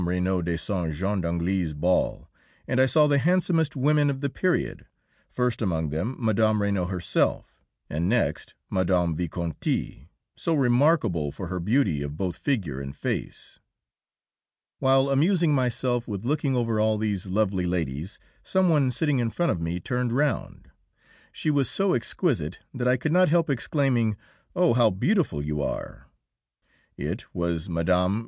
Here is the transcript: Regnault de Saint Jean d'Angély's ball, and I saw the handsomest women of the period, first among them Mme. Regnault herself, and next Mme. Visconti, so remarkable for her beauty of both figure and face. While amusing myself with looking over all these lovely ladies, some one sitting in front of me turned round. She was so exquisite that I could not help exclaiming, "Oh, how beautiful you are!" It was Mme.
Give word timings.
Regnault 0.03 0.45
de 0.45 0.57
Saint 0.57 0.91
Jean 0.91 1.21
d'Angély's 1.21 1.75
ball, 1.75 2.27
and 2.67 2.81
I 2.81 2.87
saw 2.87 3.05
the 3.05 3.19
handsomest 3.19 3.75
women 3.75 4.09
of 4.09 4.21
the 4.21 4.31
period, 4.31 4.87
first 5.27 5.61
among 5.61 5.89
them 5.89 6.15
Mme. 6.17 6.59
Regnault 6.59 6.89
herself, 6.89 7.63
and 7.87 8.09
next 8.09 8.55
Mme. 8.71 9.13
Visconti, 9.13 10.09
so 10.35 10.55
remarkable 10.55 11.31
for 11.31 11.49
her 11.49 11.59
beauty 11.59 12.01
of 12.01 12.17
both 12.17 12.35
figure 12.35 12.81
and 12.81 12.95
face. 12.95 13.59
While 14.79 15.07
amusing 15.11 15.53
myself 15.53 16.07
with 16.07 16.25
looking 16.25 16.55
over 16.55 16.79
all 16.79 16.97
these 16.97 17.27
lovely 17.27 17.67
ladies, 17.67 18.17
some 18.41 18.69
one 18.69 18.89
sitting 18.89 19.19
in 19.19 19.29
front 19.29 19.51
of 19.51 19.61
me 19.61 19.79
turned 19.79 20.11
round. 20.13 20.71
She 21.31 21.51
was 21.51 21.69
so 21.69 21.93
exquisite 21.93 22.57
that 22.73 22.87
I 22.87 22.97
could 22.97 23.11
not 23.11 23.29
help 23.29 23.51
exclaiming, 23.51 24.17
"Oh, 24.55 24.73
how 24.73 24.89
beautiful 24.89 25.43
you 25.43 25.61
are!" 25.61 26.07
It 26.97 27.23
was 27.35 27.69
Mme. 27.69 28.19